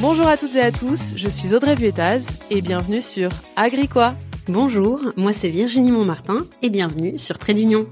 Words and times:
Bonjour 0.00 0.28
à 0.28 0.36
toutes 0.36 0.54
et 0.54 0.60
à 0.60 0.70
tous, 0.70 1.14
je 1.16 1.28
suis 1.28 1.56
Audrey 1.56 1.74
Vuettaz 1.74 2.28
et 2.50 2.62
bienvenue 2.62 3.02
sur 3.02 3.30
Agricois. 3.56 4.14
Bonjour, 4.46 5.00
moi 5.16 5.32
c'est 5.32 5.48
Virginie 5.48 5.90
Montmartin 5.90 6.46
et 6.62 6.70
bienvenue 6.70 7.18
sur 7.18 7.36
Trait 7.36 7.52
d'Union. 7.52 7.88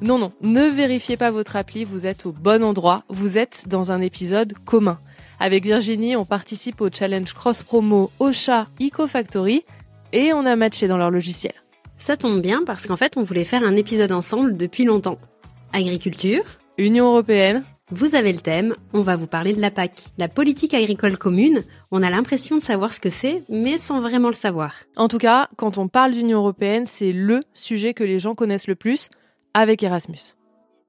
Non, 0.00 0.16
non, 0.16 0.30
ne 0.40 0.70
vérifiez 0.70 1.18
pas 1.18 1.30
votre 1.30 1.56
appli, 1.56 1.84
vous 1.84 2.06
êtes 2.06 2.24
au 2.24 2.32
bon 2.32 2.64
endroit, 2.64 3.04
vous 3.10 3.36
êtes 3.36 3.64
dans 3.68 3.92
un 3.92 4.00
épisode 4.00 4.54
commun. 4.64 5.00
Avec 5.38 5.64
Virginie, 5.64 6.16
on 6.16 6.24
participe 6.24 6.80
au 6.80 6.88
challenge 6.90 7.34
cross-promo 7.34 8.10
Ocha 8.20 8.68
Eco 8.80 9.06
Factory 9.06 9.66
et 10.14 10.32
on 10.32 10.46
a 10.46 10.56
matché 10.56 10.88
dans 10.88 10.96
leur 10.96 11.10
logiciel. 11.10 11.52
Ça 11.98 12.16
tombe 12.16 12.40
bien 12.40 12.62
parce 12.64 12.86
qu'en 12.86 12.96
fait 12.96 13.18
on 13.18 13.22
voulait 13.22 13.44
faire 13.44 13.64
un 13.64 13.76
épisode 13.76 14.12
ensemble 14.12 14.56
depuis 14.56 14.84
longtemps. 14.84 15.18
Agriculture, 15.74 16.44
Union 16.78 17.08
Européenne, 17.08 17.64
vous 17.92 18.14
avez 18.14 18.32
le 18.32 18.38
thème, 18.38 18.76
on 18.92 19.02
va 19.02 19.16
vous 19.16 19.26
parler 19.26 19.52
de 19.52 19.60
la 19.60 19.70
PAC. 19.70 20.04
La 20.16 20.28
politique 20.28 20.74
agricole 20.74 21.18
commune, 21.18 21.64
on 21.90 22.02
a 22.02 22.10
l'impression 22.10 22.56
de 22.56 22.62
savoir 22.62 22.92
ce 22.92 23.00
que 23.00 23.10
c'est, 23.10 23.42
mais 23.48 23.78
sans 23.78 24.00
vraiment 24.00 24.28
le 24.28 24.34
savoir. 24.34 24.74
En 24.96 25.08
tout 25.08 25.18
cas, 25.18 25.48
quand 25.56 25.76
on 25.76 25.88
parle 25.88 26.12
d'Union 26.12 26.38
Européenne, 26.38 26.86
c'est 26.86 27.12
LE 27.12 27.42
sujet 27.52 27.92
que 27.92 28.04
les 28.04 28.20
gens 28.20 28.34
connaissent 28.34 28.68
le 28.68 28.76
plus 28.76 29.10
avec 29.54 29.82
Erasmus. 29.82 30.36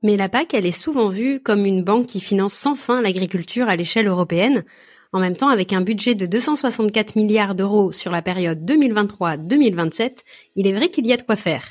Mais 0.03 0.15
la 0.15 0.29
PAC, 0.29 0.53
elle 0.53 0.65
est 0.65 0.71
souvent 0.71 1.09
vue 1.09 1.39
comme 1.39 1.65
une 1.65 1.83
banque 1.83 2.05
qui 2.05 2.19
finance 2.19 2.53
sans 2.53 2.75
fin 2.75 3.01
l'agriculture 3.01 3.67
à 3.67 3.75
l'échelle 3.75 4.07
européenne. 4.07 4.63
En 5.11 5.19
même 5.19 5.35
temps, 5.35 5.49
avec 5.49 5.73
un 5.73 5.81
budget 5.81 6.15
de 6.15 6.25
264 6.25 7.15
milliards 7.15 7.55
d'euros 7.55 7.91
sur 7.91 8.11
la 8.11 8.21
période 8.21 8.59
2023-2027, 8.63 10.19
il 10.55 10.67
est 10.67 10.73
vrai 10.73 10.89
qu'il 10.89 11.07
y 11.07 11.13
a 11.13 11.17
de 11.17 11.23
quoi 11.23 11.35
faire. 11.35 11.65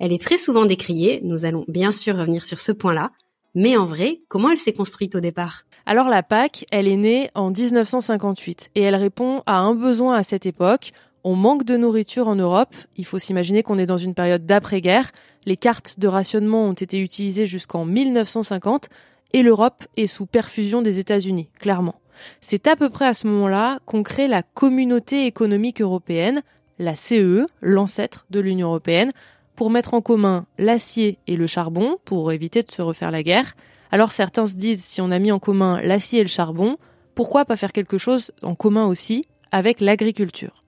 Elle 0.00 0.12
est 0.12 0.22
très 0.22 0.36
souvent 0.36 0.66
décriée, 0.66 1.20
nous 1.22 1.44
allons 1.44 1.64
bien 1.68 1.92
sûr 1.92 2.16
revenir 2.16 2.44
sur 2.44 2.58
ce 2.58 2.72
point-là, 2.72 3.10
mais 3.54 3.76
en 3.76 3.84
vrai, 3.84 4.20
comment 4.28 4.50
elle 4.50 4.58
s'est 4.58 4.72
construite 4.72 5.14
au 5.14 5.20
départ? 5.20 5.64
Alors 5.86 6.08
la 6.08 6.22
PAC, 6.22 6.64
elle 6.70 6.88
est 6.88 6.96
née 6.96 7.30
en 7.34 7.50
1958 7.50 8.70
et 8.74 8.82
elle 8.82 8.96
répond 8.96 9.42
à 9.46 9.58
un 9.58 9.74
besoin 9.74 10.16
à 10.16 10.22
cette 10.22 10.46
époque. 10.46 10.92
On 11.24 11.36
manque 11.36 11.64
de 11.64 11.76
nourriture 11.76 12.26
en 12.26 12.36
Europe. 12.36 12.74
Il 12.96 13.04
faut 13.04 13.18
s'imaginer 13.18 13.62
qu'on 13.62 13.78
est 13.78 13.86
dans 13.86 13.98
une 13.98 14.14
période 14.14 14.46
d'après-guerre. 14.46 15.10
Les 15.46 15.56
cartes 15.56 16.00
de 16.00 16.08
rationnement 16.08 16.64
ont 16.64 16.72
été 16.72 16.98
utilisées 16.98 17.46
jusqu'en 17.46 17.84
1950 17.84 18.88
et 19.34 19.42
l'Europe 19.42 19.84
est 19.96 20.06
sous 20.06 20.26
perfusion 20.26 20.80
des 20.80 20.98
États-Unis, 20.98 21.50
clairement. 21.58 22.00
C'est 22.40 22.66
à 22.66 22.76
peu 22.76 22.88
près 22.88 23.06
à 23.06 23.14
ce 23.14 23.26
moment-là 23.26 23.78
qu'on 23.84 24.02
crée 24.02 24.28
la 24.28 24.42
Communauté 24.42 25.26
économique 25.26 25.80
européenne, 25.80 26.42
la 26.78 26.94
CE, 26.94 27.46
l'ancêtre 27.60 28.26
de 28.30 28.40
l'Union 28.40 28.68
européenne, 28.68 29.12
pour 29.56 29.70
mettre 29.70 29.94
en 29.94 30.00
commun 30.00 30.46
l'acier 30.58 31.18
et 31.26 31.36
le 31.36 31.46
charbon, 31.46 31.98
pour 32.04 32.32
éviter 32.32 32.62
de 32.62 32.70
se 32.70 32.82
refaire 32.82 33.10
la 33.10 33.22
guerre. 33.22 33.54
Alors 33.90 34.12
certains 34.12 34.46
se 34.46 34.56
disent, 34.56 34.82
si 34.82 35.00
on 35.00 35.10
a 35.10 35.18
mis 35.18 35.32
en 35.32 35.38
commun 35.38 35.80
l'acier 35.82 36.20
et 36.20 36.24
le 36.24 36.28
charbon, 36.28 36.76
pourquoi 37.14 37.44
pas 37.44 37.56
faire 37.56 37.72
quelque 37.72 37.98
chose 37.98 38.32
en 38.42 38.54
commun 38.54 38.86
aussi 38.86 39.26
avec 39.52 39.80
l'agriculture? 39.80 40.64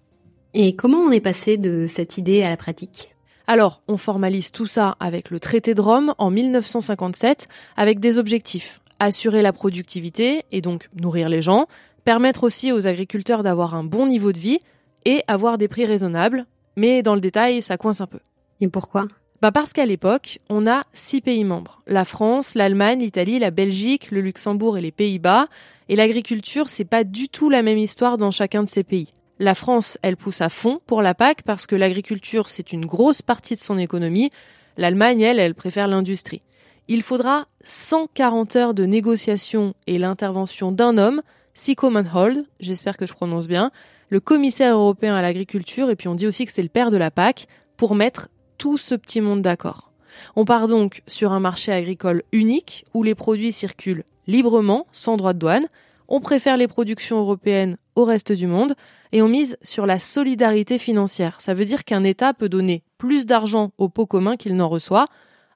Et 0.55 0.77
comment 0.77 0.99
on 0.99 1.11
est 1.11 1.21
passé 1.21 1.57
de 1.57 1.87
cette 1.87 2.19
idée 2.19 2.43
à 2.43 2.49
la 2.49 2.57
pratique? 2.57 3.15
Alors, 3.49 3.83
on 3.89 3.97
formalise 3.97 4.53
tout 4.53 4.67
ça 4.67 4.97
avec 5.01 5.31
le 5.31 5.39
traité 5.39 5.75
de 5.75 5.81
Rome 5.81 6.15
en 6.19 6.31
1957 6.31 7.49
avec 7.77 8.01
des 8.01 8.19
objectifs. 8.19 8.81
Assurer 8.99 9.43
la 9.43 9.53
productivité 9.53 10.45
et 10.51 10.61
donc 10.61 10.89
nourrir 11.01 11.29
les 11.29 11.43
gens, 11.43 11.67
permettre 12.05 12.45
aussi 12.45 12.73
aux 12.73 12.87
agriculteurs 12.87 13.43
d'avoir 13.43 13.75
un 13.75 13.85
bon 13.85 14.07
niveau 14.07 14.33
de 14.33 14.39
vie 14.39 14.59
et 15.05 15.23
avoir 15.29 15.59
des 15.59 15.69
prix 15.69 15.85
raisonnables, 15.85 16.47
mais 16.77 17.03
dans 17.03 17.15
le 17.15 17.21
détail, 17.21 17.63
ça 17.63 17.77
coince 17.77 18.01
un 18.01 18.07
peu. 18.07 18.21
Et 18.61 18.69
pourquoi? 18.69 19.07
Bah 19.43 19.53
parce 19.53 19.73
qu'à 19.73 19.85
l'époque, 19.85 20.39
on 20.49 20.67
a 20.67 20.85
six 20.93 21.21
pays 21.21 21.45
membres. 21.45 21.83
La 21.87 22.05
France, 22.05 22.55
l'Allemagne, 22.55 23.01
l'Italie, 23.01 23.39
la 23.39 23.51
Belgique, 23.51 24.11
le 24.11 24.23
Luxembourg 24.23 24.79
et 24.79 24.81
les 24.81 24.93
Pays-Bas. 24.93 25.49
Et 25.89 25.97
l'agriculture, 25.97 26.69
c'est 26.69 26.85
pas 26.85 27.05
du 27.05 27.29
tout 27.29 27.51
la 27.51 27.63
même 27.63 27.79
histoire 27.79 28.19
dans 28.19 28.31
chacun 28.31 28.63
de 28.63 28.69
ces 28.69 28.83
pays. 28.83 29.13
La 29.39 29.55
France, 29.55 29.99
elle 30.03 30.17
pousse 30.17 30.41
à 30.41 30.49
fond 30.49 30.81
pour 30.87 31.03
la 31.03 31.15
PAC 31.15 31.43
parce 31.43 31.67
que 31.67 31.77
l'agriculture, 31.77 32.49
c'est 32.49 32.73
une 32.73 32.87
grosse 32.87 33.21
partie 33.21 33.55
de 33.55 33.61
son 33.61 33.79
économie. 33.79 34.31
L'Allemagne, 34.79 35.21
elle, 35.21 35.39
elle 35.39 35.55
préfère 35.55 35.89
l'industrie. 35.89 36.41
Il 36.89 37.03
faudra 37.03 37.47
140 37.63 38.57
heures 38.57 38.75
de 38.75 38.87
négociations 38.87 39.75
et 39.87 39.99
l'intervention 39.99 40.73
d'un 40.73 40.97
homme, 40.97 41.21
Siko 41.53 41.91
Manhold, 41.91 42.47
j'espère 42.61 42.97
que 42.97 43.07
je 43.07 43.13
prononce 43.13 43.49
bien, 43.49 43.73
le 44.09 44.21
commissaire 44.21 44.77
européen 44.77 45.15
à 45.17 45.23
l'agriculture, 45.23 45.91
et 45.91 45.97
puis 45.97 46.07
on 46.07 46.15
dit 46.15 46.27
aussi 46.27 46.47
que 46.47 46.53
c'est 46.53 46.63
le 46.63 46.69
père 46.69 46.91
de 46.91 46.97
la 46.97 47.11
PAC, 47.11 47.49
pour 47.77 47.95
mettre 47.95 48.29
tout 48.59 48.79
ce 48.79 48.95
petit 48.95 49.21
monde 49.21 49.43
d'accord. 49.43 49.93
On 50.35 50.45
part 50.45 50.67
donc 50.67 51.03
sur 51.07 51.33
un 51.33 51.41
marché 51.41 51.73
agricole 51.73 52.23
unique 52.33 52.85
où 52.95 53.03
les 53.03 53.15
produits 53.15 53.53
circulent 53.53 54.05
librement, 54.27 54.87
sans 54.93 55.17
droit 55.17 55.33
de 55.33 55.39
douane. 55.39 55.67
On 56.09 56.21
préfère 56.21 56.57
les 56.57 56.69
productions 56.69 57.19
européennes 57.19 57.77
au 57.95 58.05
reste 58.05 58.33
du 58.33 58.47
monde 58.47 58.75
et 59.13 59.23
on 59.23 59.29
mise 59.29 59.57
sur 59.63 59.87
la 59.87 59.99
solidarité 59.99 60.79
financière. 60.79 61.41
Ça 61.41 61.55
veut 61.55 61.65
dire 61.65 61.85
qu'un 61.85 62.05
État 62.05 62.35
peut 62.35 62.49
donner 62.49 62.83
plus 62.99 63.27
d'argent 63.27 63.73
au 63.79 63.89
pot 63.89 64.07
commun 64.07 64.37
qu'il 64.37 64.57
n'en 64.57 64.69
reçoit. 64.69 65.07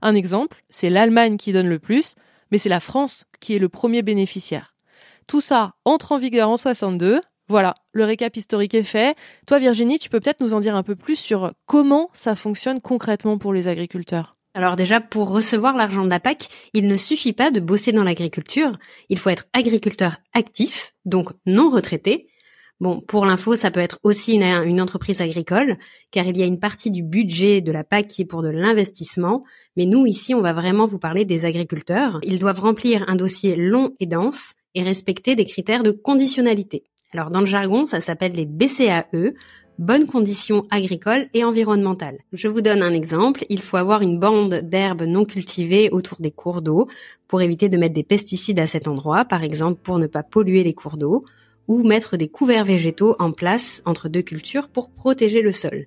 Un 0.03 0.15
exemple, 0.15 0.62
c'est 0.71 0.91
l'Allemagne 0.91 1.37
qui 1.37 1.53
donne 1.53 1.69
le 1.69 1.78
plus, 1.78 2.15
mais 2.50 2.59
c'est 2.59 2.69
la 2.69 2.81
France 2.81 3.25
qui 3.41 3.55
est 3.55 3.59
le 3.59 3.69
premier 3.69 4.03
bénéficiaire. 4.03 4.75
Tout 5.27 5.41
ça 5.41 5.75
entre 5.84 6.12
en 6.12 6.19
vigueur 6.19 6.49
en 6.49 6.56
62 6.56 7.21
voilà, 7.50 7.75
le 7.93 8.05
récap 8.05 8.37
historique 8.37 8.75
est 8.75 8.84
fait. 8.84 9.16
Toi, 9.44 9.59
Virginie, 9.59 9.99
tu 9.99 10.09
peux 10.09 10.21
peut-être 10.21 10.41
nous 10.41 10.55
en 10.55 10.61
dire 10.61 10.77
un 10.77 10.84
peu 10.84 10.94
plus 10.94 11.16
sur 11.16 11.53
comment 11.66 12.09
ça 12.12 12.37
fonctionne 12.37 12.81
concrètement 12.81 13.38
pour 13.38 13.53
les 13.53 13.66
agriculteurs? 13.66 14.37
Alors 14.55 14.77
déjà, 14.77 15.00
pour 15.00 15.31
recevoir 15.31 15.77
l'argent 15.77 16.05
de 16.05 16.11
la 16.11 16.21
PAC, 16.21 16.49
il 16.75 16.87
ne 16.87 16.97
suffit 16.97 17.33
pas 17.33 17.50
de 17.50 17.59
bosser 17.59 17.91
dans 17.91 18.05
l'agriculture. 18.05 18.78
Il 19.09 19.19
faut 19.19 19.31
être 19.31 19.47
agriculteur 19.53 20.19
actif, 20.33 20.94
donc 21.05 21.31
non 21.44 21.71
retraité. 21.71 22.28
Bon, 22.78 23.00
pour 23.00 23.27
l'info, 23.27 23.56
ça 23.56 23.72
peut 23.72 23.81
être 23.81 23.99
aussi 24.05 24.34
une, 24.34 24.81
entreprise 24.81 25.21
agricole, 25.21 25.77
car 26.12 26.27
il 26.27 26.37
y 26.37 26.43
a 26.43 26.47
une 26.47 26.61
partie 26.61 26.93
du 26.93 27.03
budget 27.03 27.61
de 27.61 27.72
la 27.72 27.82
PAC 27.82 28.06
qui 28.06 28.22
est 28.22 28.27
pour 28.27 28.43
de 28.43 28.49
l'investissement. 28.49 29.43
Mais 29.77 29.87
nous, 29.87 30.06
ici, 30.06 30.34
on 30.34 30.41
va 30.41 30.53
vraiment 30.53 30.87
vous 30.87 31.00
parler 31.00 31.25
des 31.25 31.47
agriculteurs. 31.47 32.21
Ils 32.22 32.38
doivent 32.38 32.61
remplir 32.61 33.05
un 33.09 33.17
dossier 33.17 33.56
long 33.56 33.93
et 33.99 34.06
dense 34.06 34.55
et 34.75 34.82
respecter 34.82 35.37
des 35.37 35.44
critères 35.44 35.82
de 35.82 35.91
conditionnalité. 35.91 36.84
Alors 37.12 37.31
dans 37.31 37.41
le 37.41 37.47
jargon, 37.47 37.87
ça 37.87 38.00
s'appelle 38.00 38.32
les 38.32 38.47
BCAE, 38.47 39.34
bonnes 39.78 40.06
conditions 40.06 40.65
agricoles 40.71 41.28
et 41.34 41.43
environnementales. 41.43 42.19
Je 42.32 42.47
vous 42.47 42.60
donne 42.60 42.82
un 42.82 42.94
exemple, 42.94 43.44
il 43.48 43.60
faut 43.60 43.78
avoir 43.78 44.03
une 44.03 44.21
bande 44.21 44.60
d'herbes 44.62 45.03
non 45.03 45.25
cultivées 45.25 45.91
autour 45.91 46.20
des 46.20 46.31
cours 46.31 46.62
d'eau 46.62 46.87
pour 47.26 47.43
éviter 47.43 47.69
de 47.69 47.78
mettre 47.78 47.94
des 47.94 48.04
pesticides 48.04 48.60
à 48.60 48.66
cet 48.66 48.87
endroit, 48.87 49.25
par 49.25 49.43
exemple 49.43 49.81
pour 49.82 49.99
ne 49.99 50.06
pas 50.06 50.22
polluer 50.22 50.62
les 50.62 50.75
cours 50.75 50.97
d'eau, 50.97 51.25
ou 51.66 51.82
mettre 51.82 52.16
des 52.16 52.28
couverts 52.28 52.65
végétaux 52.65 53.16
en 53.19 53.32
place 53.32 53.82
entre 53.87 54.09
deux 54.09 54.22
cultures 54.22 54.69
pour 54.69 54.91
protéger 54.91 55.43
le 55.43 55.53
sol. 55.53 55.87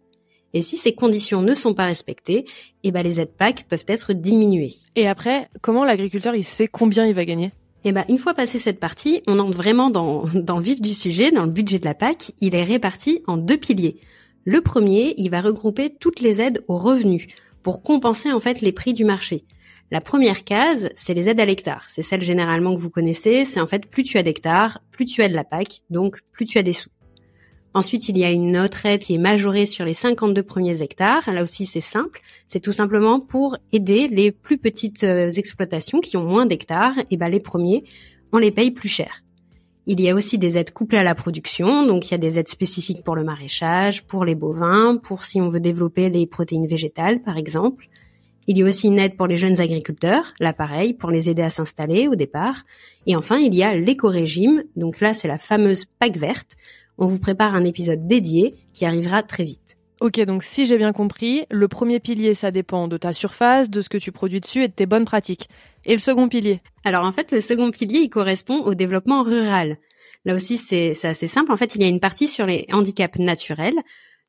Et 0.54 0.62
si 0.62 0.78
ces 0.78 0.94
conditions 0.94 1.42
ne 1.42 1.54
sont 1.54 1.74
pas 1.74 1.86
respectées, 1.86 2.46
eh 2.84 2.92
ben 2.92 3.02
les 3.02 3.22
aides 3.22 3.36
PAC 3.38 3.66
peuvent 3.70 3.86
être 3.88 4.14
diminuées. 4.14 4.74
Et 4.96 5.08
après, 5.08 5.50
comment 5.62 5.86
l'agriculteur 5.86 6.36
il 6.36 6.44
sait 6.44 6.68
combien 6.68 7.06
il 7.06 7.14
va 7.14 7.26
gagner? 7.26 7.52
Et 7.86 7.90
eh 7.90 7.92
ben, 7.92 8.06
une 8.08 8.18
fois 8.18 8.34
passé 8.34 8.60
cette 8.60 8.80
partie, 8.80 9.22
on 9.28 9.40
entre 9.40 9.58
vraiment 9.58 9.90
dans, 9.90 10.24
vif 10.60 10.80
du 10.80 10.94
sujet, 10.94 11.32
dans 11.32 11.44
le 11.44 11.52
budget 11.52 11.80
de 11.80 11.86
la 11.86 11.94
PAC. 11.94 12.32
Il 12.40 12.56
est 12.56 12.64
réparti 12.64 13.22
en 13.28 13.36
deux 13.36 13.58
piliers. 13.58 14.00
Le 14.46 14.62
premier, 14.62 15.14
il 15.18 15.30
va 15.30 15.42
regrouper 15.42 15.90
toutes 15.90 16.22
les 16.22 16.40
aides 16.40 16.64
aux 16.70 16.78
revenus 16.78 17.28
pour 17.62 17.84
compenser 17.84 18.32
en 18.32 18.40
fait 18.40 18.62
les 18.62 18.72
prix 18.72 18.94
du 18.94 19.04
marché. 19.04 19.44
La 19.92 20.00
première 20.00 20.46
case, 20.46 20.90
c'est 20.96 21.14
les 21.14 21.28
aides 21.28 21.42
à 21.42 21.46
l'hectare. 21.46 21.86
C'est 21.90 22.02
celle 22.04 22.22
généralement 22.22 22.74
que 22.74 22.80
vous 22.80 22.90
connaissez. 22.90 23.44
C'est 23.44 23.60
en 23.60 23.68
fait 23.68 23.86
plus 23.86 24.04
tu 24.04 24.18
as 24.18 24.24
d'hectares, 24.24 24.80
plus 24.92 25.06
tu 25.06 25.22
as 25.22 25.28
de 25.28 25.36
la 25.36 25.44
PAC, 25.44 25.82
donc 25.90 26.22
plus 26.32 26.46
tu 26.46 26.58
as 26.58 26.64
des 26.64 26.72
sous. 26.72 26.90
Ensuite, 27.76 28.08
il 28.08 28.18
y 28.18 28.24
a 28.24 28.32
une 28.32 28.58
autre 28.58 28.86
aide 28.86 29.02
qui 29.02 29.16
est 29.16 29.20
majorée 29.20 29.66
sur 29.66 29.84
les 29.84 29.96
52 29.96 30.44
premiers 30.44 30.82
hectares. 30.84 31.32
Là 31.32 31.42
aussi, 31.42 31.66
c'est 31.66 31.82
simple. 31.82 32.22
C'est 32.46 32.60
tout 32.60 32.72
simplement 32.72 33.20
pour 33.20 33.58
aider 33.72 34.08
les 34.08 34.32
plus 34.32 34.60
petites 34.60 35.04
euh, 35.04 35.30
exploitations 35.30 36.00
qui 36.00 36.16
ont 36.18 36.24
moins 36.24 36.46
d'hectares. 36.46 36.94
Et 37.10 37.18
ben, 37.18 37.30
les 37.30 37.40
premiers, 37.40 37.84
on 38.32 38.38
les 38.38 38.52
paye 38.52 38.72
plus 38.72 38.90
cher. 38.90 39.24
Il 39.88 40.00
y 40.00 40.10
a 40.10 40.16
aussi 40.16 40.38
des 40.38 40.58
aides 40.58 40.72
couplées 40.72 41.00
à 41.00 41.04
la 41.04 41.16
production. 41.16 41.86
Donc, 41.86 42.08
il 42.08 42.12
y 42.12 42.14
a 42.16 42.20
des 42.20 42.38
aides 42.38 42.48
spécifiques 42.48 43.04
pour 43.04 43.16
le 43.16 43.24
maraîchage, 43.24 44.06
pour 44.06 44.24
les 44.24 44.36
bovins, 44.36 44.98
pour 44.98 45.24
si 45.24 45.42
on 45.42 45.50
veut 45.50 45.60
développer 45.60 46.10
les 46.10 46.28
protéines 46.28 46.68
végétales, 46.68 47.24
par 47.24 47.38
exemple. 47.38 47.90
Il 48.46 48.58
y 48.58 48.62
a 48.62 48.66
aussi 48.66 48.88
une 48.88 49.00
aide 49.00 49.16
pour 49.16 49.28
les 49.28 49.38
jeunes 49.38 49.62
agriculteurs, 49.62 50.34
là 50.42 50.52
pareil, 50.52 50.94
pour 50.94 51.12
les 51.12 51.30
aider 51.30 51.42
à 51.42 51.50
s'installer 51.50 52.10
au 52.10 52.16
départ. 52.16 52.64
Et 53.08 53.16
enfin, 53.16 53.38
il 53.38 53.56
y 53.56 53.64
a 53.64 53.74
l'éco-régime, 53.74 54.64
donc 54.76 55.00
là 55.00 55.14
c'est 55.14 55.30
la 55.30 55.38
fameuse 55.38 55.86
PAC 55.86 56.18
verte, 56.18 56.58
on 56.98 57.08
vous 57.08 57.20
prépare 57.20 57.56
un 57.56 57.64
épisode 57.64 58.08
dédié 58.08 58.56
qui 58.74 58.86
arrivera 58.86 59.24
très 59.24 59.44
vite. 59.44 59.78
Ok, 60.02 60.20
donc 60.26 60.44
si 60.44 60.66
j'ai 60.66 60.78
bien 60.78 60.92
compris, 60.92 61.46
le 61.50 61.68
premier 61.68 62.00
pilier, 62.00 62.34
ça 62.34 62.52
dépend 62.52 62.88
de 62.88 62.98
ta 62.98 63.14
surface, 63.14 63.70
de 63.70 63.82
ce 63.82 63.90
que 63.90 63.98
tu 63.98 64.12
produis 64.12 64.42
dessus 64.42 64.64
et 64.64 64.68
de 64.68 64.74
tes 64.74 64.86
bonnes 64.86 65.06
pratiques. 65.06 65.48
Et 65.86 65.94
le 65.94 66.00
second 66.00 66.28
pilier 66.28 66.60
Alors 66.84 67.06
en 67.06 67.12
fait, 67.12 67.32
le 67.32 67.40
second 67.40 67.72
pilier, 67.72 68.00
il 68.00 68.10
correspond 68.10 68.64
au 68.64 68.76
développement 68.76 69.24
rural. 69.24 69.78
Là 70.26 70.36
aussi, 70.36 70.58
c'est 70.58 70.92
assez 71.04 71.28
simple. 71.28 71.52
En 71.52 71.56
fait, 71.56 71.76
il 71.76 71.82
y 71.82 71.86
a 71.86 71.88
une 71.88 72.00
partie 72.00 72.28
sur 72.28 72.46
les 72.46 72.66
handicaps 72.72 73.20
naturels. 73.20 73.80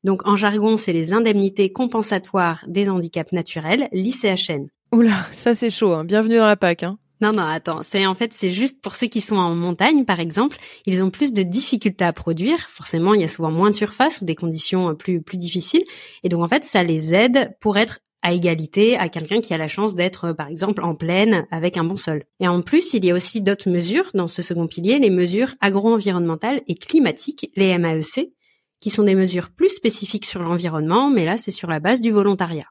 Donc 0.02 0.26
en 0.28 0.36
jargon, 0.36 0.76
c'est 0.76 0.92
les 0.92 1.12
indemnités 1.12 1.70
compensatoires 1.70 2.64
des 2.68 2.88
handicaps 2.88 3.32
naturels, 3.32 3.88
l'ICHN. 3.92 4.68
Oula, 4.92 5.16
ça 5.32 5.54
c'est 5.54 5.70
chaud. 5.70 5.92
Hein. 5.92 6.04
Bienvenue 6.04 6.36
dans 6.36 6.46
la 6.46 6.56
PAC. 6.56 6.82
Hein. 6.82 6.98
Non, 7.24 7.32
non, 7.32 7.44
attends. 7.44 7.82
C'est 7.82 8.04
en 8.04 8.14
fait, 8.14 8.34
c'est 8.34 8.50
juste 8.50 8.82
pour 8.82 8.96
ceux 8.96 9.06
qui 9.06 9.22
sont 9.22 9.36
en 9.36 9.54
montagne, 9.54 10.04
par 10.04 10.20
exemple, 10.20 10.58
ils 10.84 11.02
ont 11.02 11.08
plus 11.08 11.32
de 11.32 11.42
difficultés 11.42 12.04
à 12.04 12.12
produire. 12.12 12.58
Forcément, 12.68 13.14
il 13.14 13.22
y 13.22 13.24
a 13.24 13.28
souvent 13.28 13.50
moins 13.50 13.70
de 13.70 13.74
surface 13.74 14.20
ou 14.20 14.26
des 14.26 14.34
conditions 14.34 14.90
euh, 14.90 14.92
plus 14.92 15.22
plus 15.22 15.38
difficiles, 15.38 15.84
et 16.22 16.28
donc 16.28 16.42
en 16.42 16.48
fait, 16.48 16.66
ça 16.66 16.84
les 16.84 17.14
aide 17.14 17.56
pour 17.60 17.78
être 17.78 18.00
à 18.20 18.34
égalité 18.34 18.98
à 18.98 19.08
quelqu'un 19.08 19.40
qui 19.40 19.54
a 19.54 19.56
la 19.56 19.68
chance 19.68 19.94
d'être, 19.94 20.26
euh, 20.26 20.34
par 20.34 20.48
exemple, 20.48 20.84
en 20.84 20.94
plaine 20.94 21.46
avec 21.50 21.78
un 21.78 21.84
bon 21.84 21.96
sol. 21.96 22.24
Et 22.40 22.48
en 22.48 22.60
plus, 22.60 22.92
il 22.92 23.06
y 23.06 23.10
a 23.10 23.14
aussi 23.14 23.40
d'autres 23.40 23.70
mesures 23.70 24.10
dans 24.12 24.26
ce 24.26 24.42
second 24.42 24.66
pilier, 24.66 24.98
les 24.98 25.08
mesures 25.08 25.54
agro-environnementales 25.62 26.60
et 26.68 26.74
climatiques, 26.74 27.50
les 27.56 27.78
MAEC, 27.78 28.34
qui 28.80 28.90
sont 28.90 29.04
des 29.04 29.14
mesures 29.14 29.48
plus 29.48 29.70
spécifiques 29.70 30.26
sur 30.26 30.42
l'environnement, 30.42 31.08
mais 31.08 31.24
là, 31.24 31.38
c'est 31.38 31.50
sur 31.50 31.70
la 31.70 31.80
base 31.80 32.02
du 32.02 32.10
volontariat. 32.10 32.68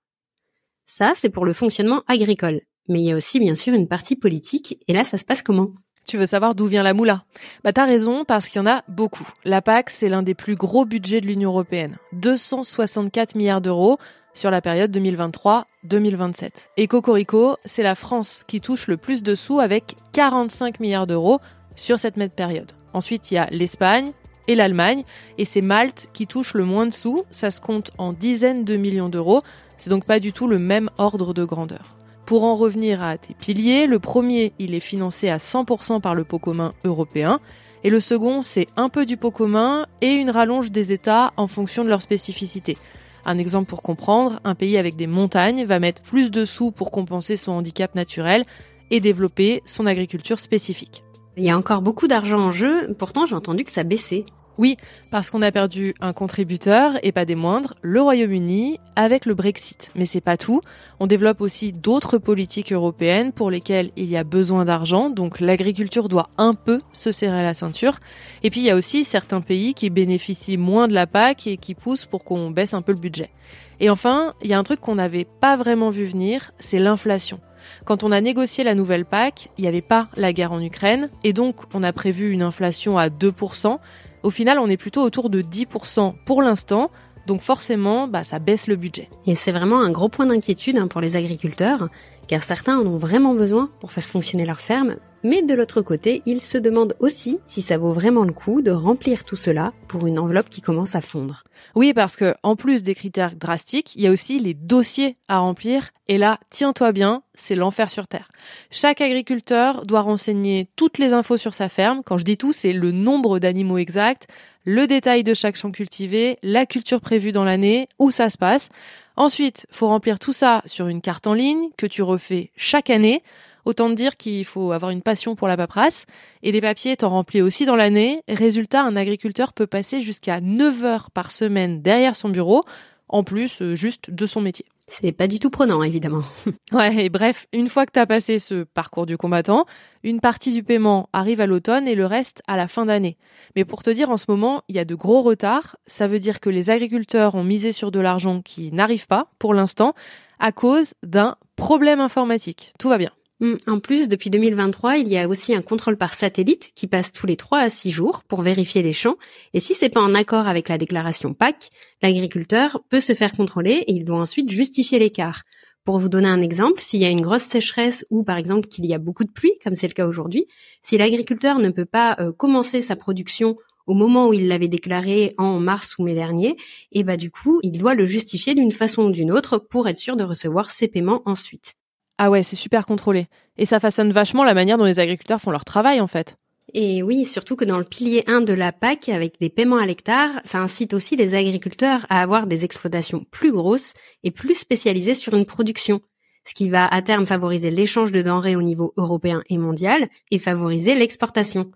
Ça, 0.86 1.14
c'est 1.16 1.32
pour 1.32 1.44
le 1.44 1.54
fonctionnement 1.54 2.04
agricole. 2.08 2.62
Mais 2.90 3.00
il 3.00 3.06
y 3.06 3.12
a 3.12 3.16
aussi 3.16 3.40
bien 3.40 3.56
sûr 3.56 3.74
une 3.74 3.88
partie 3.88 4.16
politique, 4.16 4.80
et 4.88 4.94
là 4.94 5.04
ça 5.04 5.18
se 5.18 5.26
passe 5.26 5.42
comment? 5.42 5.72
Tu 6.06 6.18
veux 6.18 6.26
savoir 6.26 6.54
d'où 6.54 6.66
vient 6.66 6.84
la 6.84 6.94
moula? 6.94 7.24
Bah 7.64 7.72
t'as 7.72 7.86
raison, 7.86 8.26
parce 8.26 8.48
qu'il 8.48 8.60
y 8.60 8.62
en 8.62 8.70
a 8.70 8.84
beaucoup. 8.90 9.28
La 9.46 9.62
PAC, 9.62 9.90
c'est 9.90 10.10
l'un 10.10 10.22
des 10.22 10.34
plus 10.34 10.56
gros 10.56 10.84
budgets 10.84 11.22
de 11.22 11.28
l'Union 11.28 11.52
européenne. 11.52 11.98
264 12.12 13.36
milliards 13.36 13.62
d'euros 13.62 13.98
sur 14.34 14.52
la 14.52 14.60
période 14.60 14.96
2023-2027. 14.96 16.70
Et 16.76 16.88
Cocorico, 16.88 17.56
c'est 17.64 17.84
la 17.84 17.96
France 17.96 18.44
qui 18.48 18.60
touche 18.60 18.88
le 18.88 18.98
plus 18.98 19.24
de 19.24 19.36
sous 19.36 19.60
avec 19.60 19.96
45 20.12 20.82
milliards 20.82 21.08
d'euros 21.08 21.40
sur 21.76 22.00
cette 22.00 22.18
même 22.18 22.30
période. 22.30 22.74
Ensuite, 22.94 23.32
il 23.32 23.36
y 23.36 23.38
a 23.38 23.48
l'Espagne 23.50 24.12
et 24.48 24.56
l'Allemagne, 24.56 25.04
et 25.38 25.46
c'est 25.46 25.62
Malte 25.62 26.10
qui 26.14 26.28
touche 26.28 26.54
le 26.54 26.66
moins 26.66 26.86
de 26.86 26.94
sous, 26.94 27.24
ça 27.32 27.50
se 27.50 27.62
compte 27.62 27.92
en 27.98 28.12
dizaines 28.12 28.66
de 28.66 28.76
millions 28.76 29.08
d'euros, 29.08 29.42
c'est 29.78 29.90
donc 29.90 30.06
pas 30.06 30.20
du 30.20 30.34
tout 30.34 30.48
le 30.48 30.60
même 30.60 30.90
ordre 30.98 31.34
de 31.34 31.46
grandeur. 31.46 31.96
Pour 32.26 32.46
en 32.46 32.56
revenir 32.56 33.04
à 33.04 33.18
tes 33.18 33.34
piliers, 33.34 33.86
le 33.86 34.00
premier, 34.00 34.54
il 34.58 34.74
est 34.74 34.80
financé 34.80 35.30
à 35.30 35.38
100% 35.38 36.00
par 36.00 36.16
le 36.16 36.24
pot 36.24 36.40
commun 36.40 36.74
européen, 36.86 37.40
et 37.84 37.90
le 37.90 38.00
second, 38.00 38.42
c'est 38.42 38.68
un 38.78 38.88
peu 38.88 39.06
du 39.06 39.18
pot 39.18 39.32
commun 39.32 39.86
et 40.02 40.14
une 40.14 40.30
rallonge 40.30 40.72
des 40.72 40.94
États 40.94 41.34
en 41.36 41.48
fonction 41.48 41.84
de 41.84 41.90
leur 41.90 42.02
spécificité. 42.02 42.78
Un 43.26 43.38
exemple 43.38 43.70
pour 43.70 43.82
comprendre, 43.82 44.40
un 44.46 44.56
pays 44.56 44.78
avec 44.78 44.96
des 44.96 45.08
montagnes 45.08 45.66
va 45.66 45.80
mettre 45.80 46.02
plus 46.02 46.32
de 46.32 46.46
sous 46.46 46.72
pour 46.72 46.92
compenser 46.92 47.36
son 47.36 47.54
handicap 47.54 47.94
naturel 47.96 48.44
et 48.90 49.02
développer 49.02 49.62
son 49.66 49.86
agriculture 49.86 50.40
spécifique. 50.40 51.04
Il 51.36 51.44
y 51.44 51.50
a 51.50 51.58
encore 51.58 51.82
beaucoup 51.82 52.08
d'argent 52.08 52.40
en 52.40 52.52
jeu, 52.52 52.94
pourtant 52.98 53.26
j'ai 53.26 53.36
entendu 53.36 53.64
que 53.64 53.72
ça 53.72 53.84
baissait. 53.84 54.24
Oui, 54.60 54.78
parce 55.10 55.32
qu'on 55.32 55.42
a 55.42 55.52
perdu 55.52 55.96
un 56.00 56.14
contributeur, 56.14 56.94
et 57.02 57.12
pas 57.12 57.26
des 57.26 57.34
moindres, 57.34 57.74
le 57.82 58.02
Royaume-Uni, 58.02 58.80
avec 58.96 59.26
le 59.26 59.34
Brexit. 59.34 59.92
Mais 59.96 60.06
c'est 60.06 60.22
pas 60.22 60.38
tout. 60.38 60.62
On 61.00 61.08
développe 61.08 61.42
aussi 61.42 61.72
d'autres 61.72 62.20
politiques 62.20 62.72
européennes 62.72 63.32
pour 63.32 63.50
lesquelles 63.50 63.90
il 63.98 64.06
y 64.06 64.18
a 64.18 64.24
besoin 64.24 64.64
d'argent, 64.64 65.10
donc 65.10 65.40
l'agriculture 65.40 66.08
doit 66.08 66.30
un 66.38 66.54
peu 66.54 66.82
se 66.94 67.12
serrer 67.12 67.42
la 67.42 67.56
ceinture. 67.56 68.00
Et 68.44 68.52
puis 68.52 68.60
il 68.60 68.66
y 68.66 68.70
a 68.70 68.76
aussi 68.76 69.04
certains 69.04 69.42
pays 69.42 69.74
qui 69.74 69.90
bénéficient 69.90 70.58
moins 70.58 70.88
de 70.88 70.94
la 70.94 71.08
PAC 71.08 71.48
et 71.48 71.58
qui 71.58 71.74
poussent 71.74 72.06
pour 72.06 72.24
qu'on 72.24 72.52
baisse 72.52 72.76
un 72.76 72.84
peu 72.84 72.92
le 72.92 73.00
budget. 73.00 73.32
Et 73.80 73.90
enfin, 73.90 74.34
il 74.44 74.50
y 74.50 74.54
a 74.54 74.60
un 74.60 74.64
truc 74.64 74.80
qu'on 74.80 74.96
n'avait 74.96 75.26
pas 75.26 75.56
vraiment 75.56 75.90
vu 75.90 76.06
venir, 76.06 76.52
c'est 76.60 76.80
l'inflation. 76.80 77.40
Quand 77.86 78.04
on 78.04 78.12
a 78.12 78.22
négocié 78.22 78.64
la 78.64 78.76
nouvelle 78.76 79.06
PAC, 79.06 79.50
il 79.58 79.62
n'y 79.62 79.68
avait 79.68 79.82
pas 79.82 80.08
la 80.16 80.34
guerre 80.34 80.52
en 80.52 80.62
Ukraine, 80.62 81.10
et 81.24 81.34
donc 81.34 81.56
on 81.74 81.84
a 81.84 81.94
prévu 81.94 82.32
une 82.32 82.42
inflation 82.42 82.98
à 82.98 83.10
2%, 83.10 83.80
au 84.24 84.30
final, 84.30 84.58
on 84.60 84.70
est 84.70 84.78
plutôt 84.78 85.02
autour 85.02 85.30
de 85.30 85.42
10% 85.42 86.16
pour 86.26 86.42
l'instant. 86.42 86.90
Donc 87.28 87.42
forcément, 87.42 88.08
bah, 88.08 88.24
ça 88.24 88.40
baisse 88.40 88.68
le 88.68 88.76
budget. 88.76 89.10
Et 89.26 89.36
c'est 89.36 89.52
vraiment 89.52 89.82
un 89.82 89.92
gros 89.92 90.10
point 90.10 90.26
d'inquiétude 90.26 90.78
hein, 90.78 90.88
pour 90.88 91.00
les 91.00 91.16
agriculteurs, 91.16 91.90
car 92.28 92.44
certains 92.44 92.78
en 92.78 92.86
ont 92.86 92.98
vraiment 92.98 93.34
besoin 93.34 93.70
pour 93.80 93.92
faire 93.92 94.04
fonctionner 94.04 94.46
leur 94.46 94.60
ferme, 94.60 94.96
mais 95.24 95.42
de 95.42 95.54
l'autre 95.54 95.82
côté, 95.82 96.22
ils 96.26 96.42
se 96.42 96.58
demandent 96.58 96.96
aussi 97.00 97.40
si 97.48 97.62
ça 97.62 97.78
vaut 97.78 97.94
vraiment 97.94 98.24
le 98.24 98.34
coup 98.34 98.62
de 98.62 98.72
remplir 98.72 99.24
tout 99.24 99.36
cela 99.36 99.74
pour 99.88 100.06
une 100.06 100.20
enveloppe 100.20 100.50
qui 100.50 100.62
commence 100.62 100.96
à 100.96 101.02
fondre. 101.02 101.44
Oui, 101.76 101.94
parce 101.94 102.16
que 102.16 102.36
en 102.44 102.56
plus 102.56 102.84
des 102.84 102.96
critères 102.96 103.36
drastiques, 103.36 103.96
il 103.96 104.02
y 104.02 104.08
a 104.08 104.12
aussi 104.12 104.40
les 104.40 104.54
dossiers 104.54 105.18
à 105.28 105.40
remplir. 105.40 105.90
Et 106.08 106.18
là, 106.18 106.40
tiens-toi 106.50 106.92
bien, 106.92 107.24
c'est 107.34 107.56
l'enfer 107.56 107.90
sur 107.90 108.08
terre. 108.08 108.30
Chaque 108.70 109.02
agriculteur 109.02 109.86
doit 109.86 110.02
renseigner 110.02 110.68
toutes 110.76 110.98
les 110.98 111.14
infos 111.14 111.38
sur 111.38 111.54
sa 111.54 111.70
ferme. 111.70 112.02
Quand 112.06 112.18
je 112.18 112.26
dis 112.26 112.38
tout, 112.38 112.54
c'est 112.54 112.74
le 112.74 112.92
nombre 112.92 113.40
d'animaux 113.40 113.78
exact, 113.78 114.28
le 114.66 114.88
détail 114.88 115.24
de 115.24 115.34
chaque 115.34 115.56
champ 115.56 115.72
cultivé, 115.72 116.38
la 116.44 116.66
culture 116.66 117.02
prévue 117.02 117.32
dans 117.32 117.44
l'année, 117.44 117.88
où 118.00 118.12
ça 118.12 118.30
se 118.30 118.38
passe. 118.38 118.70
Ensuite, 119.16 119.68
faut 119.70 119.88
remplir 119.88 120.20
tout 120.20 120.34
ça 120.34 120.62
sur 120.66 120.88
une 120.88 121.02
carte 121.02 121.28
en 121.28 121.34
ligne 121.34 121.70
que 121.78 121.86
tu 121.86 122.02
refais 122.02 122.52
chaque 122.56 122.90
année. 122.90 123.22
Autant 123.66 123.90
te 123.90 123.96
dire 123.96 124.18
qu'il 124.18 124.46
faut 124.46 124.72
avoir 124.72 124.92
une 124.92 125.02
passion 125.02 125.36
pour 125.36 125.48
la 125.48 125.58
paperasse. 125.58 126.06
Et 126.42 126.52
des 126.52 126.62
papiers, 126.62 126.98
t'en 126.98 127.10
remplis 127.10 127.42
aussi 127.42 127.66
dans 127.66 127.76
l'année. 127.76 128.22
Résultat, 128.28 128.84
un 128.84 128.96
agriculteur 128.96 129.54
peut 129.54 129.68
passer 129.68 130.02
jusqu'à 130.02 130.42
9 130.42 130.84
heures 130.84 131.12
par 131.12 131.32
semaine 131.32 131.82
derrière 131.82 132.16
son 132.16 132.30
bureau, 132.30 132.64
en 133.08 133.24
plus 133.24 133.62
euh, 133.62 133.76
juste 133.76 134.12
de 134.12 134.26
son 134.26 134.42
métier. 134.42 134.66
C'est 134.88 135.14
pas 135.14 135.28
du 135.28 135.40
tout 135.40 135.50
prenant, 135.50 135.82
évidemment. 135.82 136.24
ouais, 136.74 137.06
et 137.06 137.10
bref, 137.10 137.48
une 137.54 137.70
fois 137.70 137.86
que 137.86 137.92
t'as 137.92 138.06
passé 138.06 138.38
ce 138.38 138.64
parcours 138.64 139.06
du 139.06 139.18
combattant, 139.18 139.66
une 140.04 140.20
partie 140.20 140.54
du 140.54 140.62
paiement 140.62 141.10
arrive 141.14 141.40
à 141.40 141.48
l'automne 141.48 141.88
et 141.88 141.96
le 141.96 142.06
reste 142.06 142.42
à 142.48 142.58
la 142.58 142.68
fin 142.68 142.86
d'année. 142.86 143.18
Mais 143.56 143.64
pour 143.64 143.82
te 143.82 143.90
dire, 143.90 144.10
en 144.10 144.18
ce 144.18 144.26
moment, 144.28 144.62
il 144.68 144.76
y 144.76 144.80
a 144.80 144.86
de 144.86 144.96
gros 144.96 145.22
retards. 145.22 145.78
Ça 145.88 146.08
veut 146.08 146.20
dire 146.20 146.42
que 146.42 146.50
les 146.50 146.70
agriculteurs 146.70 147.36
ont 147.36 147.44
misé 147.44 147.72
sur 147.72 147.92
de 147.92 148.00
l'argent 148.00 148.42
qui 148.42 148.72
n'arrive 148.72 149.08
pas, 149.08 149.28
pour 149.40 149.54
l'instant, 149.54 149.94
à 150.40 150.52
cause 150.52 150.94
d'un 151.04 151.38
problème 151.56 152.02
informatique. 152.02 152.74
Tout 152.78 152.90
va 152.90 152.98
bien. 152.98 153.12
Mm, 153.40 153.56
en 153.68 153.80
plus, 153.80 154.08
depuis 154.08 154.30
2023, 154.30 154.98
il 154.98 155.10
y 155.10 155.18
a 155.18 155.28
aussi 155.28 155.56
un 155.56 155.62
contrôle 155.62 155.98
par 155.98 156.14
satellite 156.14 156.72
qui 156.76 156.88
passe 156.88 157.12
tous 157.12 157.26
les 157.26 157.36
3 157.36 157.60
à 157.60 157.70
6 157.70 157.92
jours 157.92 158.24
pour 158.24 158.42
vérifier 158.42 158.84
les 158.84 158.94
champs. 158.94 159.18
Et 159.54 159.60
si 159.60 159.74
c'est 159.74 159.90
pas 159.90 160.02
en 160.02 160.14
accord 160.14 160.48
avec 160.48 160.70
la 160.70 160.78
déclaration 160.78 161.34
PAC, 161.34 161.70
l'agriculteur 162.02 162.82
peut 162.90 163.00
se 163.00 163.14
faire 163.14 163.34
contrôler 163.34 163.84
et 163.88 163.94
il 163.94 164.06
doit 164.06 164.20
ensuite 164.20 164.50
justifier 164.50 165.00
l'écart. 165.00 165.44
Pour 165.84 166.00
vous 166.00 166.08
donner 166.08 166.30
un 166.30 166.42
exemple, 166.42 166.80
s'il 166.80 167.02
y 167.02 167.06
a 167.06 167.10
une 167.10 167.22
grosse 167.22 167.44
sécheresse 167.44 168.06
ou 168.10 168.24
par 168.24 168.38
exemple 168.38 168.70
qu'il 168.70 168.86
y 168.86 168.94
a 168.94 169.00
beaucoup 169.00 169.26
de 169.26 169.32
pluie, 169.32 169.52
comme 169.62 169.74
c'est 169.74 169.90
le 169.90 169.94
cas 169.94 170.08
aujourd'hui, 170.08 170.46
si 170.82 170.98
l'agriculteur 170.98 171.60
ne 171.60 171.70
peut 171.70 171.86
pas 171.86 172.16
euh, 172.20 172.32
commencer 172.32 172.80
sa 172.80 172.96
production 172.96 173.58
au 173.86 173.94
moment 173.94 174.30
où 174.30 174.34
il 174.34 174.48
l'avait 174.48 174.70
déclaré 174.70 175.34
en 175.38 175.60
mars 175.60 175.98
ou 175.98 176.04
mai 176.04 176.16
dernier, 176.16 176.52
et 176.94 177.00
eh 177.00 177.04
bah 177.04 177.18
du 177.18 177.32
coup, 177.32 177.60
il 177.64 177.78
doit 177.78 177.96
le 177.96 178.06
justifier 178.06 178.56
d'une 178.56 178.72
façon 178.72 179.04
ou 179.04 179.12
d'une 179.12 179.32
autre 179.32 179.58
pour 179.58 179.90
être 179.90 179.98
sûr 179.98 180.16
de 180.16 180.24
recevoir 180.24 180.72
ses 180.72 180.88
paiements 180.88 181.22
ensuite. 181.26 181.74
Ah 182.18 182.30
ouais, 182.30 182.44
c'est 182.44 182.56
super 182.56 182.86
contrôlé. 182.86 183.28
Et 183.58 183.66
ça 183.66 183.80
façonne 183.80 184.12
vachement 184.12 184.44
la 184.44 184.54
manière 184.54 184.78
dont 184.78 184.86
les 184.86 185.00
agriculteurs 185.00 185.42
font 185.42 185.52
leur 185.52 185.66
travail 185.66 186.00
en 186.02 186.08
fait. 186.08 186.38
Et 186.74 187.04
oui, 187.04 187.26
surtout 187.26 187.56
que 187.56 187.66
dans 187.66 187.78
le 187.78 187.84
pilier 187.84 188.24
1 188.26 188.42
de 188.42 188.54
la 188.54 188.72
PAC, 188.72 189.10
avec 189.10 189.40
des 189.40 189.50
paiements 189.50 189.78
à 189.78 189.86
l'hectare, 189.86 190.32
ça 190.44 190.60
incite 190.60 190.94
aussi 190.94 191.16
les 191.16 191.36
agriculteurs 191.36 192.06
à 192.10 192.22
avoir 192.22 192.48
des 192.48 192.66
exploitations 192.66 193.26
plus 193.30 193.52
grosses 193.52 193.94
et 194.24 194.32
plus 194.32 194.56
spécialisées 194.56 195.14
sur 195.14 195.36
une 195.36 195.46
production, 195.46 196.02
ce 196.46 196.54
qui 196.54 196.70
va 196.70 196.88
à 196.88 197.02
terme 197.02 197.26
favoriser 197.26 197.70
l'échange 197.70 198.12
de 198.12 198.22
denrées 198.22 198.56
au 198.56 198.62
niveau 198.62 198.94
européen 198.98 199.44
et 199.50 199.58
mondial 199.58 200.10
et 200.32 200.40
favoriser 200.40 200.96
l'exportation. 200.96 201.70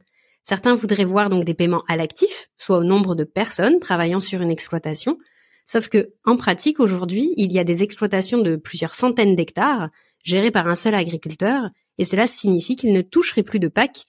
Certains 0.44 0.76
voudraient 0.76 1.06
voir 1.06 1.30
donc 1.30 1.44
des 1.44 1.54
paiements 1.54 1.84
à 1.88 1.96
l'actif, 1.96 2.50
soit 2.58 2.78
au 2.78 2.84
nombre 2.84 3.14
de 3.16 3.26
personnes 3.26 3.80
travaillant 3.80 4.20
sur 4.20 4.42
une 4.42 4.50
exploitation, 4.50 5.18
sauf 5.66 5.90
que 5.90 6.14
en 6.26 6.38
pratique 6.38 6.80
aujourd'hui, 6.80 7.34
il 7.38 7.52
y 7.52 7.60
a 7.60 7.66
des 7.66 7.84
exploitations 7.84 8.40
de 8.40 8.56
plusieurs 8.56 8.96
centaines 8.96 9.36
d'hectares 9.36 9.90
géré 10.28 10.52
par 10.52 10.68
un 10.68 10.76
seul 10.76 10.94
agriculteur, 10.94 11.70
et 11.98 12.04
cela 12.04 12.28
signifie 12.28 12.76
qu'il 12.76 12.92
ne 12.92 13.02
toucherait 13.02 13.44
plus 13.44 13.60
de 13.60 13.70
PAC, 13.70 14.06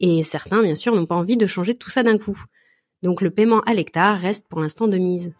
et 0.00 0.22
certains, 0.22 0.62
bien 0.62 0.74
sûr, 0.74 0.94
n'ont 0.94 1.06
pas 1.06 1.14
envie 1.14 1.38
de 1.38 1.46
changer 1.46 1.74
tout 1.74 1.88
ça 1.88 2.02
d'un 2.02 2.18
coup. 2.18 2.38
Donc 3.02 3.22
le 3.22 3.30
paiement 3.30 3.60
à 3.60 3.72
l'hectare 3.72 4.18
reste 4.18 4.46
pour 4.48 4.60
l'instant 4.60 4.86
de 4.86 4.98
mise. 4.98 5.32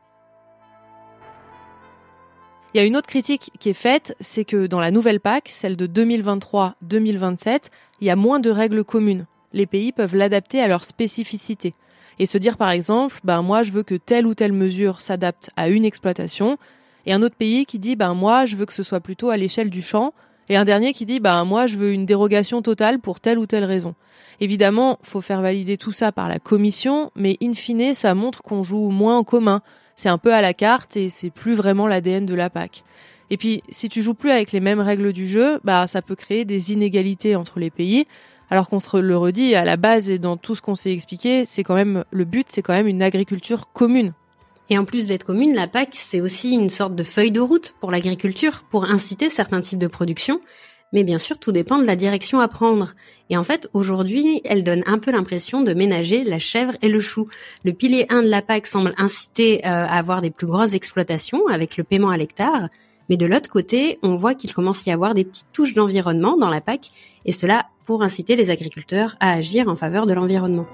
Il 2.72 2.78
y 2.78 2.80
a 2.80 2.86
une 2.86 2.96
autre 2.96 3.08
critique 3.08 3.50
qui 3.60 3.68
est 3.68 3.74
faite, 3.74 4.16
c'est 4.20 4.46
que 4.46 4.66
dans 4.66 4.80
la 4.80 4.90
nouvelle 4.90 5.20
PAC, 5.20 5.48
celle 5.50 5.76
de 5.76 5.86
2023-2027, 5.86 7.68
il 8.00 8.06
y 8.06 8.10
a 8.10 8.16
moins 8.16 8.40
de 8.40 8.48
règles 8.48 8.84
communes. 8.84 9.26
Les 9.52 9.66
pays 9.66 9.92
peuvent 9.92 10.16
l'adapter 10.16 10.62
à 10.62 10.68
leur 10.68 10.84
spécificité. 10.84 11.74
Et 12.18 12.24
se 12.24 12.38
dire 12.38 12.56
par 12.56 12.70
exemple, 12.70 13.20
ben 13.24 13.42
moi 13.42 13.62
je 13.62 13.72
veux 13.72 13.82
que 13.82 13.96
telle 13.96 14.26
ou 14.26 14.34
telle 14.34 14.54
mesure 14.54 15.02
s'adapte 15.02 15.50
à 15.56 15.68
une 15.68 15.84
exploitation, 15.84 16.56
et 17.06 17.12
un 17.12 17.22
autre 17.22 17.36
pays 17.36 17.66
qui 17.66 17.78
dit 17.78 17.96
ben 17.96 18.14
moi 18.14 18.46
je 18.46 18.56
veux 18.56 18.66
que 18.66 18.72
ce 18.72 18.82
soit 18.82 19.00
plutôt 19.00 19.30
à 19.30 19.36
l'échelle 19.36 19.70
du 19.70 19.82
champ 19.82 20.12
et 20.48 20.56
un 20.56 20.64
dernier 20.64 20.92
qui 20.92 21.06
dit 21.06 21.20
ben 21.20 21.44
moi 21.44 21.66
je 21.66 21.78
veux 21.78 21.92
une 21.92 22.06
dérogation 22.06 22.62
totale 22.62 22.98
pour 22.98 23.20
telle 23.20 23.38
ou 23.38 23.46
telle 23.46 23.64
raison. 23.64 23.94
Évidemment, 24.40 24.98
faut 25.02 25.20
faire 25.20 25.40
valider 25.40 25.76
tout 25.76 25.92
ça 25.92 26.10
par 26.10 26.28
la 26.28 26.38
commission, 26.38 27.10
mais 27.14 27.36
in 27.42 27.52
fine, 27.52 27.94
ça 27.94 28.14
montre 28.14 28.42
qu'on 28.42 28.62
joue 28.62 28.90
moins 28.90 29.18
en 29.18 29.24
commun. 29.24 29.62
C'est 29.94 30.08
un 30.08 30.18
peu 30.18 30.34
à 30.34 30.40
la 30.40 30.54
carte 30.54 30.96
et 30.96 31.10
c'est 31.10 31.30
plus 31.30 31.54
vraiment 31.54 31.86
l'ADN 31.86 32.26
de 32.26 32.34
la 32.34 32.50
PAC. 32.50 32.82
Et 33.30 33.36
puis, 33.36 33.62
si 33.68 33.88
tu 33.88 34.02
joues 34.02 34.14
plus 34.14 34.30
avec 34.30 34.52
les 34.52 34.60
mêmes 34.60 34.80
règles 34.80 35.12
du 35.12 35.26
jeu, 35.26 35.60
bah 35.64 35.86
ça 35.86 36.02
peut 36.02 36.16
créer 36.16 36.44
des 36.44 36.72
inégalités 36.72 37.36
entre 37.36 37.60
les 37.60 37.70
pays. 37.70 38.06
Alors 38.50 38.68
qu'on 38.68 38.80
se 38.80 38.96
le 38.96 39.16
redit 39.16 39.54
à 39.54 39.64
la 39.64 39.76
base 39.76 40.10
et 40.10 40.18
dans 40.18 40.36
tout 40.36 40.54
ce 40.54 40.60
qu'on 40.60 40.74
s'est 40.74 40.92
expliqué, 40.92 41.46
c'est 41.46 41.62
quand 41.62 41.74
même 41.74 42.04
le 42.10 42.24
but, 42.24 42.46
c'est 42.50 42.60
quand 42.60 42.74
même 42.74 42.88
une 42.88 43.02
agriculture 43.02 43.72
commune. 43.72 44.12
Et 44.70 44.78
en 44.78 44.84
plus 44.84 45.06
d'être 45.06 45.24
commune, 45.24 45.54
la 45.54 45.66
PAC, 45.66 45.90
c'est 45.92 46.20
aussi 46.20 46.54
une 46.54 46.70
sorte 46.70 46.94
de 46.94 47.02
feuille 47.02 47.30
de 47.30 47.40
route 47.40 47.74
pour 47.80 47.90
l'agriculture, 47.90 48.62
pour 48.70 48.84
inciter 48.84 49.28
certains 49.28 49.60
types 49.60 49.78
de 49.78 49.86
production, 49.86 50.40
Mais 50.94 51.04
bien 51.04 51.16
sûr, 51.16 51.38
tout 51.38 51.52
dépend 51.52 51.78
de 51.78 51.84
la 51.84 51.96
direction 51.96 52.38
à 52.40 52.48
prendre. 52.48 52.94
Et 53.30 53.38
en 53.38 53.44
fait, 53.44 53.68
aujourd'hui, 53.72 54.42
elle 54.44 54.62
donne 54.62 54.82
un 54.84 54.98
peu 54.98 55.10
l'impression 55.10 55.62
de 55.62 55.72
ménager 55.72 56.22
la 56.22 56.38
chèvre 56.38 56.74
et 56.82 56.88
le 56.88 57.00
chou. 57.00 57.28
Le 57.64 57.72
pilier 57.72 58.04
1 58.10 58.22
de 58.24 58.28
la 58.28 58.42
PAC 58.42 58.66
semble 58.66 58.92
inciter 58.98 59.64
euh, 59.64 59.68
à 59.68 59.96
avoir 59.96 60.20
des 60.20 60.30
plus 60.30 60.46
grosses 60.46 60.74
exploitations 60.74 61.46
avec 61.48 61.78
le 61.78 61.84
paiement 61.84 62.10
à 62.10 62.18
l'hectare. 62.18 62.68
Mais 63.08 63.16
de 63.16 63.26
l'autre 63.26 63.48
côté, 63.48 63.98
on 64.02 64.16
voit 64.16 64.34
qu'il 64.34 64.52
commence 64.52 64.86
à 64.86 64.90
y 64.90 64.94
avoir 64.94 65.14
des 65.14 65.24
petites 65.24 65.52
touches 65.52 65.74
d'environnement 65.74 66.36
dans 66.36 66.50
la 66.50 66.60
PAC, 66.60 66.90
et 67.24 67.32
cela 67.32 67.66
pour 67.84 68.02
inciter 68.02 68.36
les 68.36 68.50
agriculteurs 68.50 69.16
à 69.18 69.32
agir 69.32 69.68
en 69.68 69.74
faveur 69.74 70.06
de 70.06 70.12
l'environnement. 70.12 70.66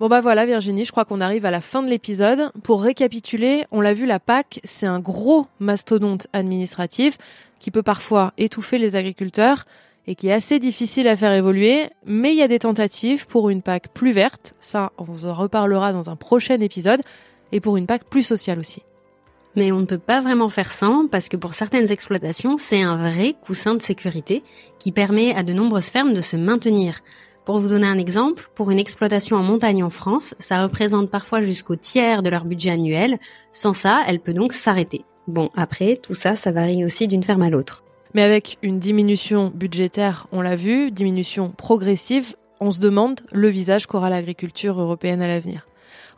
Bon 0.00 0.06
bah 0.06 0.20
voilà 0.20 0.46
Virginie, 0.46 0.84
je 0.84 0.92
crois 0.92 1.04
qu'on 1.04 1.20
arrive 1.20 1.44
à 1.44 1.50
la 1.50 1.60
fin 1.60 1.82
de 1.82 1.88
l'épisode. 1.88 2.52
Pour 2.62 2.84
récapituler, 2.84 3.64
on 3.72 3.80
l'a 3.80 3.92
vu, 3.92 4.06
la 4.06 4.20
PAC, 4.20 4.60
c'est 4.62 4.86
un 4.86 5.00
gros 5.00 5.46
mastodonte 5.58 6.28
administratif 6.32 7.18
qui 7.58 7.72
peut 7.72 7.82
parfois 7.82 8.32
étouffer 8.38 8.78
les 8.78 8.94
agriculteurs 8.94 9.64
et 10.06 10.14
qui 10.14 10.28
est 10.28 10.32
assez 10.32 10.60
difficile 10.60 11.08
à 11.08 11.16
faire 11.16 11.32
évoluer, 11.32 11.90
mais 12.06 12.30
il 12.30 12.36
y 12.36 12.42
a 12.42 12.48
des 12.48 12.60
tentatives 12.60 13.26
pour 13.26 13.50
une 13.50 13.60
PAC 13.60 13.88
plus 13.88 14.12
verte, 14.12 14.54
ça 14.60 14.92
on 14.98 15.02
vous 15.02 15.26
en 15.26 15.34
reparlera 15.34 15.92
dans 15.92 16.10
un 16.10 16.16
prochain 16.16 16.60
épisode, 16.60 17.00
et 17.50 17.58
pour 17.58 17.76
une 17.76 17.86
PAC 17.86 18.04
plus 18.04 18.22
sociale 18.22 18.60
aussi. 18.60 18.82
Mais 19.56 19.72
on 19.72 19.80
ne 19.80 19.84
peut 19.84 19.98
pas 19.98 20.20
vraiment 20.20 20.48
faire 20.48 20.70
sans 20.70 21.08
parce 21.08 21.28
que 21.28 21.36
pour 21.36 21.54
certaines 21.54 21.90
exploitations, 21.90 22.56
c'est 22.56 22.82
un 22.82 22.96
vrai 22.96 23.34
coussin 23.44 23.74
de 23.74 23.82
sécurité 23.82 24.44
qui 24.78 24.92
permet 24.92 25.34
à 25.34 25.42
de 25.42 25.52
nombreuses 25.52 25.88
fermes 25.88 26.14
de 26.14 26.20
se 26.20 26.36
maintenir. 26.36 27.00
Pour 27.48 27.60
vous 27.60 27.70
donner 27.70 27.86
un 27.86 27.96
exemple, 27.96 28.50
pour 28.54 28.70
une 28.70 28.78
exploitation 28.78 29.38
en 29.38 29.42
montagne 29.42 29.82
en 29.82 29.88
France, 29.88 30.34
ça 30.38 30.62
représente 30.62 31.08
parfois 31.08 31.40
jusqu'au 31.40 31.76
tiers 31.76 32.22
de 32.22 32.28
leur 32.28 32.44
budget 32.44 32.68
annuel. 32.68 33.18
Sans 33.52 33.72
ça, 33.72 34.02
elle 34.06 34.20
peut 34.20 34.34
donc 34.34 34.52
s'arrêter. 34.52 35.06
Bon, 35.28 35.48
après, 35.56 35.96
tout 35.96 36.12
ça, 36.12 36.36
ça 36.36 36.52
varie 36.52 36.84
aussi 36.84 37.08
d'une 37.08 37.22
ferme 37.22 37.40
à 37.40 37.48
l'autre. 37.48 37.84
Mais 38.12 38.20
avec 38.20 38.58
une 38.60 38.78
diminution 38.78 39.50
budgétaire, 39.54 40.26
on 40.30 40.42
l'a 40.42 40.56
vu, 40.56 40.90
diminution 40.90 41.48
progressive, 41.48 42.36
on 42.60 42.70
se 42.70 42.80
demande 42.80 43.22
le 43.32 43.48
visage 43.48 43.86
qu'aura 43.86 44.10
l'agriculture 44.10 44.78
européenne 44.78 45.22
à 45.22 45.26
l'avenir. 45.26 45.66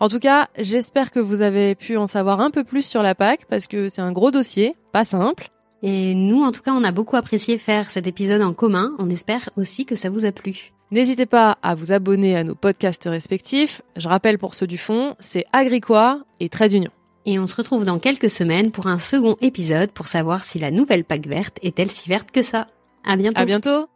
En 0.00 0.08
tout 0.08 0.18
cas, 0.18 0.48
j'espère 0.58 1.12
que 1.12 1.20
vous 1.20 1.42
avez 1.42 1.76
pu 1.76 1.96
en 1.96 2.08
savoir 2.08 2.40
un 2.40 2.50
peu 2.50 2.64
plus 2.64 2.84
sur 2.84 3.04
la 3.04 3.14
PAC 3.14 3.44
parce 3.44 3.68
que 3.68 3.88
c'est 3.88 4.02
un 4.02 4.10
gros 4.10 4.32
dossier, 4.32 4.74
pas 4.90 5.04
simple. 5.04 5.52
Et 5.84 6.12
nous, 6.16 6.42
en 6.42 6.50
tout 6.50 6.62
cas, 6.62 6.72
on 6.72 6.82
a 6.82 6.90
beaucoup 6.90 7.14
apprécié 7.14 7.56
faire 7.56 7.88
cet 7.88 8.08
épisode 8.08 8.42
en 8.42 8.52
commun. 8.52 8.96
On 8.98 9.08
espère 9.08 9.48
aussi 9.56 9.86
que 9.86 9.94
ça 9.94 10.10
vous 10.10 10.24
a 10.24 10.32
plu. 10.32 10.72
N'hésitez 10.92 11.26
pas 11.26 11.56
à 11.62 11.76
vous 11.76 11.92
abonner 11.92 12.36
à 12.36 12.42
nos 12.42 12.56
podcasts 12.56 13.04
respectifs. 13.04 13.80
Je 13.96 14.08
rappelle 14.08 14.38
pour 14.38 14.54
ceux 14.54 14.66
du 14.66 14.76
fond, 14.76 15.14
c'est 15.20 15.44
Agricois 15.52 16.24
et 16.40 16.48
Trade 16.48 16.72
d'Union. 16.72 16.90
Et 17.26 17.38
on 17.38 17.46
se 17.46 17.54
retrouve 17.54 17.84
dans 17.84 18.00
quelques 18.00 18.30
semaines 18.30 18.72
pour 18.72 18.88
un 18.88 18.98
second 18.98 19.36
épisode 19.40 19.92
pour 19.92 20.08
savoir 20.08 20.42
si 20.42 20.58
la 20.58 20.72
nouvelle 20.72 21.04
PAC 21.04 21.28
verte 21.28 21.58
est-elle 21.62 21.90
si 21.90 22.08
verte 22.08 22.32
que 22.32 22.42
ça. 22.42 22.66
À 23.04 23.16
bientôt. 23.16 23.40
À 23.40 23.44
bientôt. 23.44 23.86